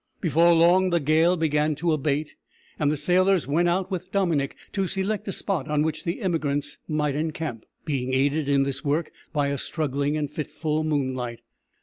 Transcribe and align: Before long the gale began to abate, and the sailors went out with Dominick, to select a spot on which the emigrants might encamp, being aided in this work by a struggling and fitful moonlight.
Before 0.19 0.51
long 0.55 0.89
the 0.89 0.99
gale 0.99 1.37
began 1.37 1.75
to 1.75 1.93
abate, 1.93 2.33
and 2.79 2.91
the 2.91 2.97
sailors 2.97 3.45
went 3.47 3.69
out 3.69 3.91
with 3.91 4.11
Dominick, 4.11 4.55
to 4.71 4.87
select 4.87 5.27
a 5.27 5.31
spot 5.31 5.67
on 5.67 5.83
which 5.83 6.05
the 6.05 6.21
emigrants 6.23 6.79
might 6.87 7.13
encamp, 7.13 7.65
being 7.85 8.11
aided 8.11 8.49
in 8.49 8.63
this 8.63 8.83
work 8.83 9.11
by 9.31 9.49
a 9.49 9.59
struggling 9.59 10.17
and 10.17 10.31
fitful 10.31 10.83
moonlight. 10.83 11.41